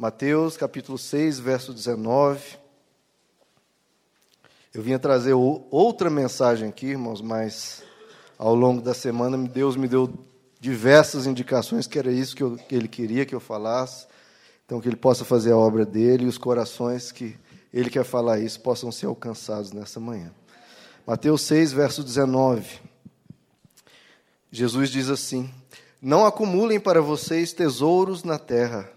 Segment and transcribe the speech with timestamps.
[0.00, 2.56] Mateus capítulo 6, verso 19.
[4.72, 7.82] Eu vinha trazer outra mensagem aqui, irmãos, mas
[8.38, 10.08] ao longo da semana Deus me deu
[10.60, 14.06] diversas indicações que era isso que, eu, que Ele queria que eu falasse.
[14.64, 17.36] Então, que Ele possa fazer a obra dele e os corações que
[17.74, 20.32] Ele quer falar isso possam ser alcançados nessa manhã.
[21.04, 22.80] Mateus 6, verso 19.
[24.52, 25.52] Jesus diz assim:
[26.00, 28.96] Não acumulem para vocês tesouros na terra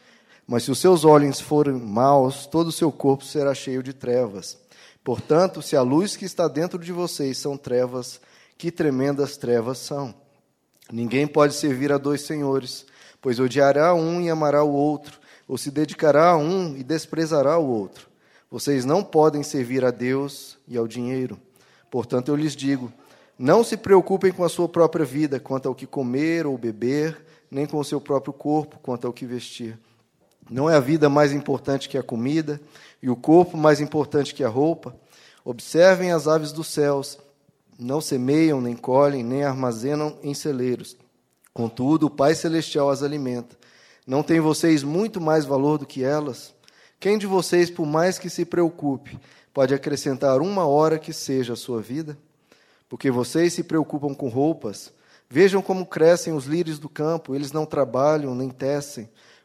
[0.51, 4.57] Mas se os seus olhos forem maus, todo o seu corpo será cheio de trevas.
[5.01, 8.19] Portanto, se a luz que está dentro de vocês são trevas,
[8.57, 10.13] que tremendas trevas são.
[10.91, 12.85] Ninguém pode servir a dois senhores,
[13.21, 17.69] pois odiará um e amará o outro, ou se dedicará a um e desprezará o
[17.69, 18.09] outro.
[18.51, 21.39] Vocês não podem servir a Deus e ao dinheiro.
[21.89, 22.91] Portanto, eu lhes digo:
[23.39, 27.65] não se preocupem com a sua própria vida, quanto ao que comer ou beber, nem
[27.65, 29.79] com o seu próprio corpo, quanto ao que vestir.
[30.49, 32.59] Não é a vida mais importante que a comida,
[33.01, 34.95] e o corpo mais importante que a roupa?
[35.43, 37.17] Observem as aves dos céus.
[37.79, 40.95] Não semeiam, nem colhem, nem armazenam em celeiros.
[41.53, 43.57] Contudo, o Pai Celestial as alimenta.
[44.05, 46.53] Não têm vocês muito mais valor do que elas?
[46.99, 49.19] Quem de vocês, por mais que se preocupe,
[49.53, 52.17] pode acrescentar uma hora que seja a sua vida?
[52.87, 54.93] Porque vocês se preocupam com roupas.
[55.29, 59.09] Vejam como crescem os lírios do campo, eles não trabalham nem tecem.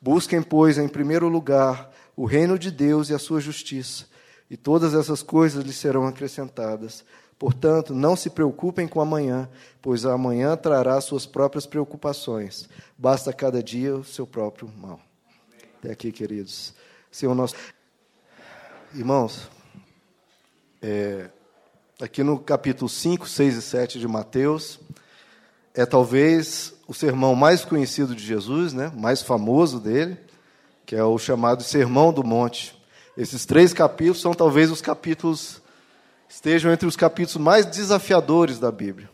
[0.00, 4.06] Busquem, pois, em primeiro lugar o reino de Deus e a sua justiça,
[4.50, 7.04] e todas essas coisas lhes serão acrescentadas.
[7.38, 9.48] Portanto, não se preocupem com amanhã,
[9.80, 12.68] pois amanhã trará suas próprias preocupações.
[12.96, 14.98] Basta cada dia o seu próprio mal.
[15.78, 16.74] Até aqui, queridos.
[17.12, 17.54] Senhor nosso.
[18.92, 19.48] Irmãos,
[20.82, 21.30] é,
[22.00, 24.80] aqui no capítulo 5, 6 e 7 de Mateus,
[25.72, 30.16] é talvez o sermão mais conhecido de Jesus, né, mais famoso dele,
[30.86, 32.74] que é o chamado Sermão do Monte.
[33.14, 35.60] Esses três capítulos são talvez os capítulos,
[36.26, 39.10] estejam entre os capítulos mais desafiadores da Bíblia.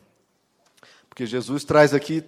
[1.09, 2.23] Porque Jesus traz aqui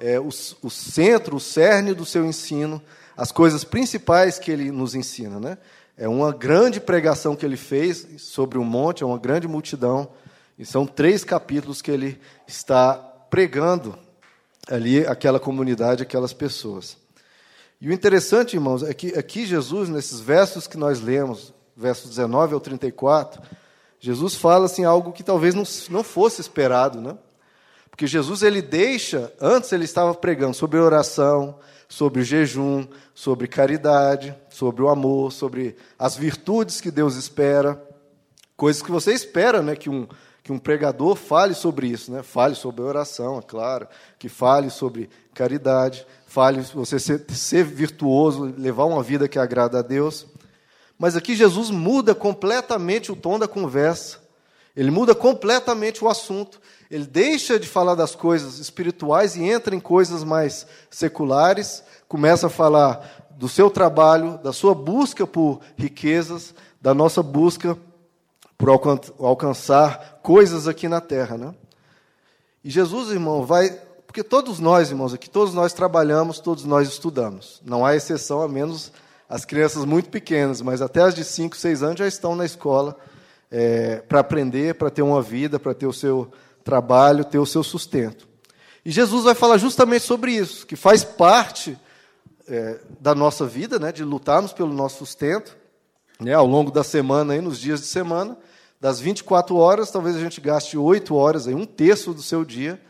[0.00, 0.30] é, o,
[0.62, 2.82] o centro, o cerne do seu ensino,
[3.16, 5.38] as coisas principais que ele nos ensina.
[5.38, 5.58] Né?
[5.96, 10.08] É uma grande pregação que ele fez sobre o monte, é uma grande multidão,
[10.58, 12.94] e são três capítulos que ele está
[13.30, 13.96] pregando
[14.70, 16.96] ali aquela comunidade, aquelas pessoas.
[17.80, 22.54] E o interessante, irmãos, é que aqui Jesus, nesses versos que nós lemos, versos 19
[22.54, 23.40] ao 34,
[24.00, 27.16] Jesus fala assim algo que talvez não, não fosse esperado, né?
[27.88, 31.58] Porque Jesus ele deixa, antes ele estava pregando sobre oração,
[31.88, 37.82] sobre jejum, sobre caridade, sobre o amor, sobre as virtudes que Deus espera,
[38.56, 40.06] coisas que você espera, né, que um
[40.48, 42.22] que um pregador fale sobre isso, né?
[42.22, 43.86] Fale sobre oração, é claro,
[44.18, 49.82] que fale sobre caridade, fale você ser, ser virtuoso, levar uma vida que agrada a
[49.82, 50.26] Deus.
[50.98, 54.20] Mas aqui Jesus muda completamente o tom da conversa.
[54.74, 56.58] Ele muda completamente o assunto.
[56.90, 62.50] Ele deixa de falar das coisas espirituais e entra em coisas mais seculares, começa a
[62.50, 67.76] falar do seu trabalho, da sua busca por riquezas, da nossa busca
[68.58, 68.68] por
[69.20, 71.54] alcançar coisas aqui na terra, né?
[72.64, 73.70] E Jesus, irmão, vai,
[74.04, 77.62] porque todos nós, irmãos, aqui todos nós trabalhamos, todos nós estudamos.
[77.64, 78.92] Não há exceção a menos
[79.28, 82.96] as crianças muito pequenas, mas até as de 5, 6 anos já estão na escola
[83.48, 86.30] é, para aprender, para ter uma vida, para ter o seu
[86.64, 88.26] trabalho, ter o seu sustento.
[88.84, 91.78] E Jesus vai falar justamente sobre isso, que faz parte
[92.48, 95.56] é, da nossa vida, né, de lutarmos pelo nosso sustento,
[96.18, 98.36] né, ao longo da semana, aí, nos dias de semana,
[98.80, 102.80] das 24 horas, talvez a gente gaste 8 horas, aí, um terço do seu dia,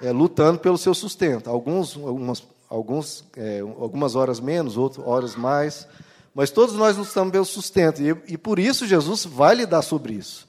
[0.00, 1.48] é, lutando pelo seu sustento.
[1.48, 5.86] Alguns, algumas, alguns, é, algumas horas menos, outras horas mais.
[6.34, 8.02] Mas todos nós lutamos pelo sustento.
[8.02, 10.48] E, e por isso Jesus vai lidar sobre isso.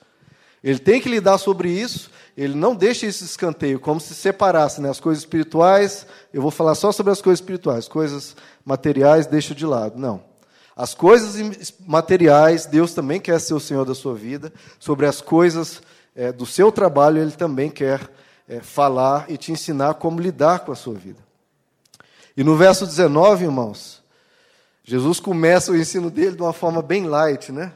[0.63, 4.89] Ele tem que lidar sobre isso, ele não deixa esse escanteio, como se separasse né,
[4.89, 6.05] as coisas espirituais.
[6.31, 9.97] Eu vou falar só sobre as coisas espirituais, coisas materiais deixa de lado.
[9.97, 10.30] Não.
[10.75, 14.51] As coisas materiais, Deus também quer ser o Senhor da sua vida.
[14.79, 15.81] Sobre as coisas
[16.15, 18.09] é, do seu trabalho, Ele também quer
[18.47, 21.19] é, falar e te ensinar como lidar com a sua vida.
[22.35, 24.01] E no verso 19, irmãos,
[24.83, 27.73] Jesus começa o ensino dele de uma forma bem light, né?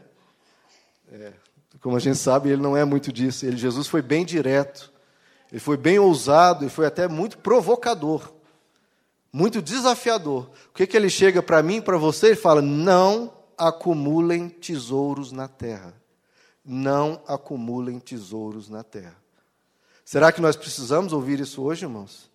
[1.12, 1.33] É,
[1.81, 3.45] como a gente sabe, ele não é muito disso.
[3.45, 4.91] Ele, Jesus foi bem direto,
[5.51, 8.33] ele foi bem ousado e foi até muito provocador,
[9.35, 10.49] muito desafiador.
[10.69, 12.27] O que, que ele chega para mim e para você?
[12.27, 15.93] Ele fala: não acumulem tesouros na terra.
[16.63, 19.17] Não acumulem tesouros na terra.
[20.05, 22.31] Será que nós precisamos ouvir isso hoje, irmãos?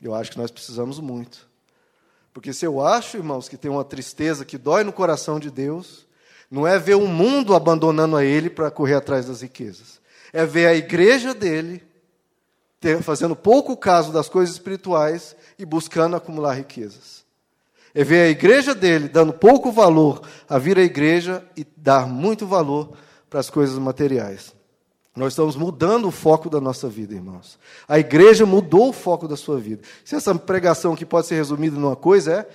[0.00, 1.46] Eu acho que nós precisamos muito.
[2.32, 6.06] Porque se eu acho, irmãos, que tem uma tristeza que dói no coração de Deus,
[6.50, 10.00] não é ver o mundo abandonando a ele para correr atrás das riquezas.
[10.32, 11.84] É ver a igreja dele
[12.82, 17.22] ter, fazendo pouco caso das coisas espirituais e buscando acumular riquezas.
[17.94, 22.44] É ver a igreja dele dando pouco valor a vir à igreja e dar muito
[22.44, 22.92] valor
[23.30, 24.52] para as coisas materiais.
[25.14, 27.58] Nós estamos mudando o foco da nossa vida, irmãos.
[27.86, 29.82] A igreja mudou o foco da sua vida.
[30.04, 32.48] Se essa pregação que pode ser resumida numa coisa é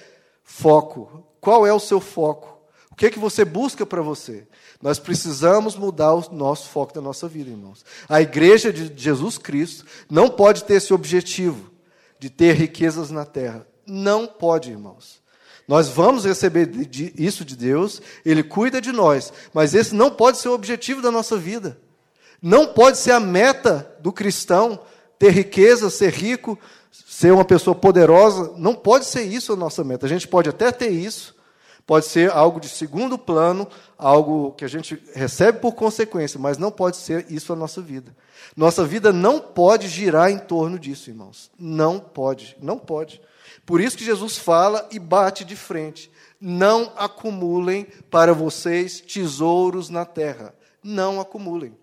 [0.43, 1.23] foco.
[1.39, 2.56] Qual é o seu foco?
[2.97, 4.47] O que é que você busca para você?
[4.81, 7.85] Nós precisamos mudar o nosso foco da nossa vida, irmãos.
[8.09, 11.69] A igreja de Jesus Cristo não pode ter esse objetivo
[12.17, 13.67] de ter riquezas na terra.
[13.85, 15.21] Não pode, irmãos.
[15.67, 16.71] Nós vamos receber
[17.15, 21.11] isso de Deus, Ele cuida de nós, mas esse não pode ser o objetivo da
[21.11, 21.79] nossa vida.
[22.41, 24.79] Não pode ser a meta do cristão
[25.19, 26.57] ter riqueza, ser rico,
[26.91, 28.55] ser uma pessoa poderosa.
[28.57, 30.07] Não pode ser isso a nossa meta.
[30.07, 31.36] A gente pode até ter isso,
[31.87, 33.65] pode ser algo de segundo plano,
[33.97, 38.13] algo que a gente recebe por consequência, mas não pode ser isso a nossa vida.
[38.57, 41.49] Nossa vida não pode girar em torno disso, irmãos.
[41.57, 43.21] Não pode, não pode.
[43.65, 46.11] Por isso que Jesus fala e bate de frente:
[46.41, 50.53] não acumulem para vocês tesouros na terra.
[50.83, 51.73] Não acumulem.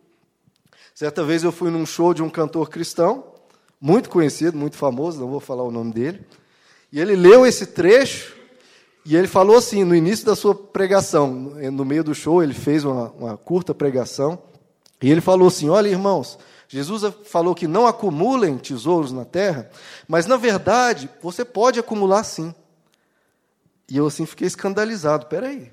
[0.95, 3.25] Certa vez eu fui num show de um cantor cristão,
[3.81, 6.25] muito conhecido, muito famoso, não vou falar o nome dele,
[6.93, 8.44] e ele leu esse trecho
[9.05, 12.85] e ele falou assim, no início da sua pregação, no meio do show, ele fez
[12.85, 14.39] uma, uma curta pregação,
[15.05, 19.71] e ele falou assim: Olha, irmãos, Jesus falou que não acumulem tesouros na terra,
[20.09, 22.55] mas na verdade você pode acumular sim.
[23.87, 25.27] E eu assim fiquei escandalizado.
[25.27, 25.71] Peraí,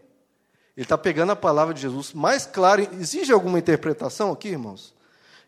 [0.76, 2.86] ele está pegando a palavra de Jesus mais claro.
[3.00, 4.94] Exige alguma interpretação aqui, irmãos?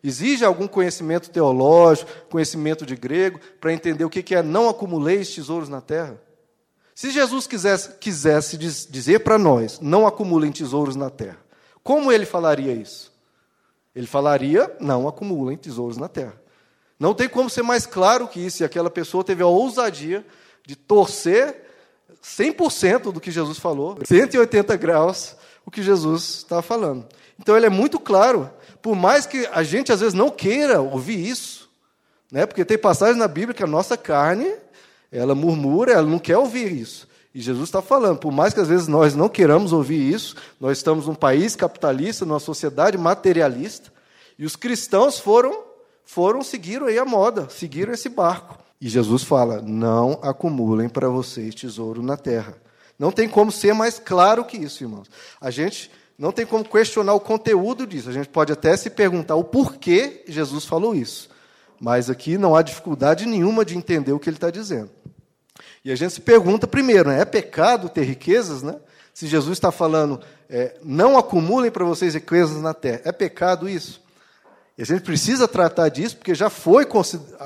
[0.02, 5.68] Exige algum conhecimento teológico, conhecimento de grego, para entender o que é não acumuleis tesouros
[5.68, 6.18] na terra?
[6.94, 11.38] Se Jesus quisesse, quisesse dizer para nós, não acumulem tesouros na terra,
[11.82, 13.12] como ele falaria isso?
[13.94, 16.34] Ele falaria, não acumulem tesouros na terra.
[16.98, 20.24] Não tem como ser mais claro que isso, e aquela pessoa teve a ousadia
[20.64, 21.62] de torcer
[22.22, 25.36] 100% do que Jesus falou, 180 graus,
[25.66, 27.06] o que Jesus está falando.
[27.38, 28.50] Então ele é muito claro,
[28.80, 31.68] por mais que a gente às vezes não queira ouvir isso,
[32.30, 32.46] né?
[32.46, 34.50] porque tem passagens na Bíblia que a nossa carne
[35.10, 37.08] ela murmura, ela não quer ouvir isso.
[37.34, 40.78] E Jesus está falando, por mais que às vezes nós não queiramos ouvir isso, nós
[40.78, 43.92] estamos num país capitalista, numa sociedade materialista,
[44.38, 45.64] e os cristãos foram,
[46.04, 48.58] foram seguiram aí a moda, seguiram esse barco.
[48.80, 52.56] E Jesus fala: não acumulem para vocês tesouro na terra.
[52.98, 55.08] Não tem como ser mais claro que isso, irmãos.
[55.40, 58.08] A gente não tem como questionar o conteúdo disso.
[58.08, 61.28] A gente pode até se perguntar o porquê Jesus falou isso.
[61.80, 64.90] Mas aqui não há dificuldade nenhuma de entender o que ele está dizendo.
[65.84, 68.62] E a gente se pergunta primeiro, né, é pecado ter riquezas?
[68.62, 68.76] Né?
[69.12, 74.02] Se Jesus está falando, é, não acumulem para vocês riquezas na terra, é pecado isso?
[74.76, 76.86] E a gente precisa tratar disso, porque já foi,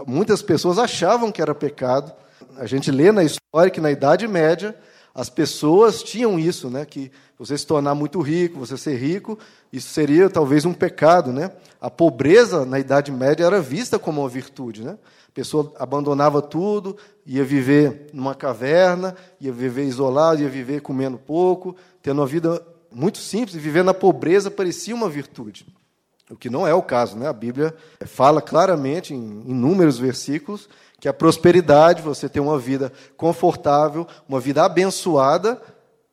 [0.07, 2.13] muitas pessoas achavam que era pecado.
[2.57, 4.75] A gente lê na história que na Idade Média
[5.19, 9.37] as pessoas tinham isso, né, que você se tornar muito rico, você ser rico,
[9.73, 11.51] isso seria talvez um pecado, né?
[11.81, 14.97] A pobreza na Idade Média era vista como uma virtude, né?
[15.29, 16.97] A pessoa abandonava tudo,
[17.27, 23.19] ia viver numa caverna, ia viver isolado, ia viver comendo pouco, tendo uma vida muito
[23.19, 25.67] simples, e viver na pobreza parecia uma virtude.
[26.31, 27.27] O que não é o caso, né?
[27.27, 27.75] A Bíblia
[28.07, 30.69] fala claramente em inúmeros versículos
[31.01, 35.61] que a prosperidade, você ter uma vida confortável, uma vida abençoada,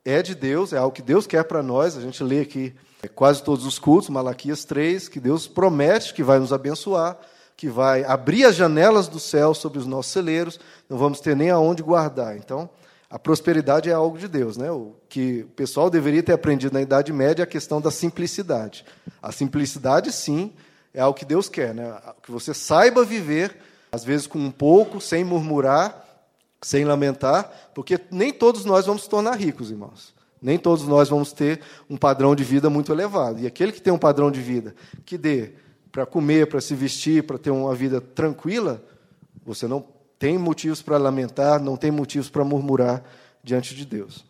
[0.03, 1.97] é de Deus, é algo que Deus quer para nós.
[1.97, 6.23] A gente lê aqui é, quase todos os cultos, Malaquias 3, que Deus promete que
[6.23, 7.17] vai nos abençoar,
[7.57, 11.49] que vai abrir as janelas do céu sobre os nossos celeiros, não vamos ter nem
[11.49, 12.37] aonde guardar.
[12.37, 12.69] Então,
[13.09, 14.71] A prosperidade é algo de Deus, né?
[14.71, 18.83] O que o pessoal deveria ter aprendido na Idade Média é a questão da simplicidade.
[19.21, 20.53] A simplicidade, sim,
[20.93, 21.97] é algo que Deus quer, né?
[22.23, 23.55] Que você saiba viver,
[23.95, 26.03] às vezes com um pouco, sem murmurar,
[26.61, 30.13] sem lamentar, porque nem todos nós vamos se tornar ricos, irmãos.
[30.41, 33.39] Nem todos nós vamos ter um padrão de vida muito elevado.
[33.39, 34.75] E aquele que tem um padrão de vida
[35.05, 35.53] que dê
[35.91, 38.83] para comer, para se vestir, para ter uma vida tranquila,
[39.45, 39.83] você não
[40.19, 43.01] tem motivos para lamentar, não tem motivos para murmurar
[43.41, 44.25] diante de Deus.